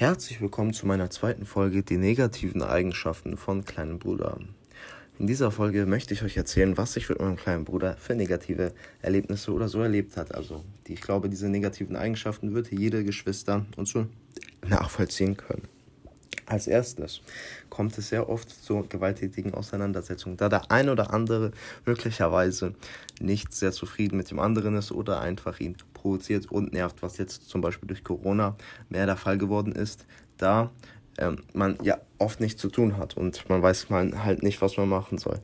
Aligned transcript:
Herzlich 0.00 0.40
willkommen 0.40 0.72
zu 0.72 0.86
meiner 0.86 1.10
zweiten 1.10 1.44
Folge 1.44 1.82
Die 1.82 1.98
negativen 1.98 2.62
Eigenschaften 2.62 3.36
von 3.36 3.66
kleinem 3.66 3.98
Bruder. 3.98 4.38
In 5.18 5.26
dieser 5.26 5.50
Folge 5.50 5.84
möchte 5.84 6.14
ich 6.14 6.22
euch 6.22 6.38
erzählen, 6.38 6.78
was 6.78 6.94
sich 6.94 7.10
mit 7.10 7.20
meinem 7.20 7.36
kleinen 7.36 7.66
Bruder 7.66 7.98
für 7.98 8.14
negative 8.14 8.72
Erlebnisse 9.02 9.52
oder 9.52 9.68
so 9.68 9.82
erlebt 9.82 10.16
hat. 10.16 10.34
Also, 10.34 10.64
die, 10.86 10.94
ich 10.94 11.02
glaube, 11.02 11.28
diese 11.28 11.50
negativen 11.50 11.96
Eigenschaften 11.96 12.54
wird 12.54 12.72
jede 12.72 13.04
Geschwister 13.04 13.66
und 13.76 13.88
so 13.88 14.06
nachvollziehen 14.66 15.36
können. 15.36 15.68
Als 16.46 16.66
erstes 16.66 17.20
kommt 17.68 17.96
es 17.96 18.08
sehr 18.08 18.28
oft 18.28 18.50
zu 18.50 18.84
gewalttätigen 18.88 19.54
Auseinandersetzungen, 19.54 20.36
da 20.36 20.48
der 20.48 20.70
ein 20.70 20.88
oder 20.88 21.12
andere 21.12 21.52
möglicherweise 21.86 22.74
nicht 23.20 23.54
sehr 23.54 23.72
zufrieden 23.72 24.16
mit 24.16 24.30
dem 24.30 24.40
anderen 24.40 24.74
ist 24.76 24.90
oder 24.90 25.20
einfach 25.20 25.60
ihn 25.60 25.76
provoziert 25.94 26.50
und 26.50 26.72
nervt, 26.72 27.02
was 27.02 27.18
jetzt 27.18 27.48
zum 27.48 27.60
Beispiel 27.60 27.86
durch 27.86 28.02
Corona 28.02 28.56
mehr 28.88 29.06
der 29.06 29.16
Fall 29.16 29.38
geworden 29.38 29.72
ist, 29.72 30.06
da 30.38 30.70
ähm, 31.18 31.42
man 31.52 31.78
ja 31.82 31.98
oft 32.18 32.40
nichts 32.40 32.60
zu 32.60 32.68
tun 32.68 32.96
hat 32.96 33.16
und 33.16 33.48
man 33.48 33.62
weiß 33.62 33.90
man 33.90 34.24
halt 34.24 34.42
nicht, 34.42 34.60
was 34.60 34.76
man 34.76 34.88
machen 34.88 35.18
soll. 35.18 35.40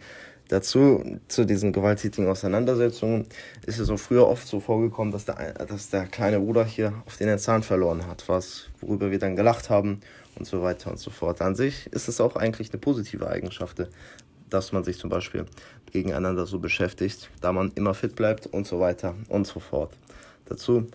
Dazu, 0.48 1.02
zu 1.26 1.45
diesen 1.45 1.73
gewalttätigen 1.73 2.28
Auseinandersetzungen, 2.28 3.26
ist 3.66 3.80
es 3.80 3.90
auch 3.90 3.98
früher 3.98 4.28
oft 4.28 4.46
so 4.46 4.60
vorgekommen, 4.60 5.12
dass 5.12 5.24
der, 5.24 5.54
dass 5.54 5.90
der 5.90 6.06
kleine 6.06 6.38
Bruder 6.38 6.64
hier 6.64 6.92
auf 7.04 7.16
den 7.16 7.37
Zahn 7.38 7.64
verloren 7.64 8.06
hat, 8.06 8.28
was, 8.28 8.68
worüber 8.80 9.10
wir 9.10 9.18
dann 9.18 9.34
gelacht 9.34 9.70
haben 9.70 10.00
und 10.36 10.46
so 10.46 10.62
weiter 10.62 10.90
und 10.90 10.98
so 10.98 11.10
fort. 11.10 11.40
An 11.42 11.54
sich 11.54 11.86
ist 11.92 12.08
es 12.08 12.20
auch 12.20 12.36
eigentlich 12.36 12.72
eine 12.72 12.80
positive 12.80 13.28
Eigenschaft, 13.28 13.86
dass 14.50 14.72
man 14.72 14.84
sich 14.84 14.98
zum 14.98 15.10
Beispiel 15.10 15.46
gegeneinander 15.92 16.46
so 16.46 16.59
beschäftigt, 16.59 17.30
da 17.40 17.52
man 17.52 17.72
immer 17.74 17.95
fit 17.95 18.14
bleibt 18.14 18.46
und 18.46 18.66
so 18.66 18.80
weiter 18.80 19.14
und 19.28 19.46
so 19.46 19.60
fort. 19.60 19.92
Dazu 20.46 20.86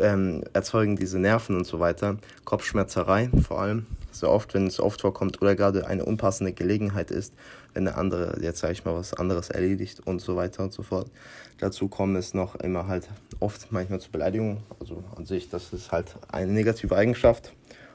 ähm, 0.00 0.44
erzeugen 0.52 0.96
diese 0.96 1.18
Nerven 1.18 1.56
und 1.56 1.66
so 1.66 1.80
weiter 1.80 2.18
Kopfschmerzerei 2.44 3.30
vor 3.46 3.60
allem. 3.60 3.86
Sehr 4.10 4.30
oft, 4.30 4.52
wenn 4.52 4.66
es 4.66 4.78
oft 4.78 5.00
vorkommt 5.00 5.40
oder 5.40 5.56
gerade 5.56 5.86
eine 5.86 6.04
unpassende 6.04 6.52
Gelegenheit 6.52 7.10
ist, 7.10 7.32
wenn 7.72 7.86
der 7.86 7.96
andere, 7.96 8.38
jetzt 8.42 8.60
sage 8.60 8.74
ich 8.74 8.84
mal, 8.84 8.94
was 8.94 9.14
anderes 9.14 9.48
erledigt 9.48 10.00
und 10.04 10.20
so 10.20 10.36
weiter 10.36 10.62
und 10.62 10.72
so 10.72 10.82
fort. 10.82 11.10
Dazu 11.58 11.88
kommen 11.88 12.16
es 12.16 12.34
noch 12.34 12.56
immer 12.56 12.86
halt 12.86 13.08
oft 13.40 13.72
manchmal 13.72 14.00
zu 14.00 14.10
Beleidigungen. 14.10 14.58
Also 14.80 15.02
an 15.16 15.24
sich, 15.24 15.48
das 15.48 15.72
ist 15.72 15.92
halt 15.92 16.16
eine 16.28 16.52
negative 16.52 16.94
Eigenschaft. 16.94 17.52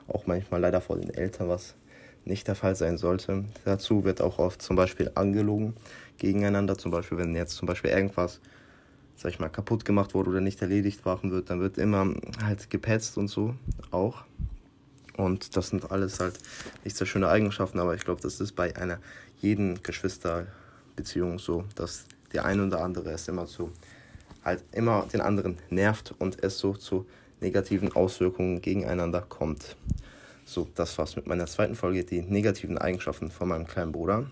Auch 0.07 0.27
manchmal 0.27 0.61
leider 0.61 0.81
vor 0.81 0.97
den 0.97 1.13
Eltern, 1.13 1.49
was 1.49 1.75
nicht 2.25 2.47
der 2.47 2.55
Fall 2.55 2.75
sein 2.75 2.97
sollte. 2.97 3.45
Dazu 3.65 4.03
wird 4.03 4.21
auch 4.21 4.39
oft 4.39 4.61
zum 4.61 4.75
Beispiel 4.75 5.11
angelogen 5.15 5.73
gegeneinander. 6.17 6.77
Zum 6.77 6.91
Beispiel, 6.91 7.17
wenn 7.17 7.35
jetzt 7.35 7.55
zum 7.55 7.67
Beispiel 7.67 7.91
irgendwas 7.91 8.39
sag 9.17 9.31
ich 9.31 9.39
mal, 9.39 9.49
kaputt 9.49 9.83
gemacht 9.83 10.13
wurde 10.13 10.29
oder 10.29 10.41
nicht 10.41 10.61
erledigt 10.61 11.05
waren 11.05 11.31
wird, 11.31 11.49
dann 11.49 11.59
wird 11.59 11.77
immer 11.77 12.13
halt 12.43 12.69
gepetzt 12.69 13.17
und 13.17 13.27
so 13.27 13.55
auch. 13.91 14.23
Und 15.17 15.57
das 15.57 15.69
sind 15.69 15.91
alles 15.91 16.19
halt 16.19 16.39
nicht 16.83 16.95
sehr 16.95 17.07
schöne 17.07 17.27
Eigenschaften, 17.27 17.79
aber 17.79 17.95
ich 17.95 18.05
glaube, 18.05 18.21
das 18.21 18.39
ist 18.39 18.51
bei 18.51 18.75
einer 18.75 18.99
jeden 19.39 19.81
Geschwisterbeziehung 19.81 21.39
so, 21.39 21.65
dass 21.73 22.05
der 22.31 22.45
eine 22.45 22.67
oder 22.67 22.81
andere 22.81 23.09
es 23.09 23.27
immer 23.27 23.47
zu 23.47 23.71
halt 24.45 24.63
immer 24.71 25.07
den 25.11 25.19
anderen 25.19 25.57
nervt 25.69 26.13
und 26.19 26.41
es 26.43 26.59
so 26.59 26.73
zu 26.73 27.05
negativen 27.41 27.95
Auswirkungen 27.95 28.61
gegeneinander 28.61 29.21
kommt. 29.21 29.75
So, 30.45 30.67
das 30.75 30.97
war's 30.97 31.15
mit 31.15 31.27
meiner 31.27 31.45
zweiten 31.45 31.75
Folge, 31.75 32.03
die 32.05 32.21
negativen 32.21 32.77
Eigenschaften 32.77 33.31
von 33.31 33.49
meinem 33.49 33.67
kleinen 33.67 33.91
Bruder. 33.91 34.27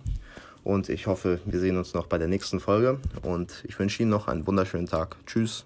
Und 0.63 0.89
ich 0.89 1.07
hoffe, 1.07 1.39
wir 1.45 1.59
sehen 1.59 1.77
uns 1.77 1.93
noch 1.93 2.07
bei 2.07 2.17
der 2.17 2.27
nächsten 2.27 2.59
Folge. 2.59 2.99
Und 3.21 3.63
ich 3.67 3.77
wünsche 3.77 4.01
Ihnen 4.01 4.11
noch 4.11 4.27
einen 4.27 4.47
wunderschönen 4.47 4.87
Tag. 4.87 5.17
Tschüss. 5.27 5.65